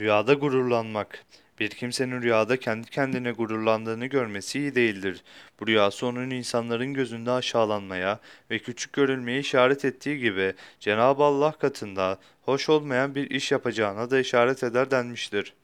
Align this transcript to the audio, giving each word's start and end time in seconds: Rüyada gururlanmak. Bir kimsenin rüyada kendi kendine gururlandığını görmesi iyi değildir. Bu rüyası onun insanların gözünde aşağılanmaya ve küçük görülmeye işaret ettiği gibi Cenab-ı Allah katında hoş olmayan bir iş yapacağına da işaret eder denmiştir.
Rüyada 0.00 0.34
gururlanmak. 0.34 1.24
Bir 1.60 1.68
kimsenin 1.68 2.22
rüyada 2.22 2.56
kendi 2.56 2.90
kendine 2.90 3.32
gururlandığını 3.32 4.06
görmesi 4.06 4.58
iyi 4.58 4.74
değildir. 4.74 5.24
Bu 5.60 5.66
rüyası 5.66 6.06
onun 6.06 6.30
insanların 6.30 6.94
gözünde 6.94 7.30
aşağılanmaya 7.30 8.20
ve 8.50 8.58
küçük 8.58 8.92
görülmeye 8.92 9.40
işaret 9.40 9.84
ettiği 9.84 10.18
gibi 10.18 10.54
Cenab-ı 10.80 11.22
Allah 11.22 11.52
katında 11.52 12.18
hoş 12.42 12.68
olmayan 12.68 13.14
bir 13.14 13.30
iş 13.30 13.52
yapacağına 13.52 14.10
da 14.10 14.18
işaret 14.18 14.62
eder 14.62 14.90
denmiştir. 14.90 15.54